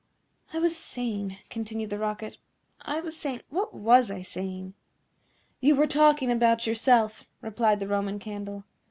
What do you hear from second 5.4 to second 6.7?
"You were talking about